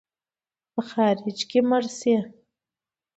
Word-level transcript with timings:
په 0.73 0.81
خارج 0.89 1.39
کې 1.49 1.59
مړ 1.69 1.83
سې. 1.99 2.15